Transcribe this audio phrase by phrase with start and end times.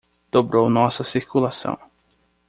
[0.31, 1.77] Dobrou nossa circulação.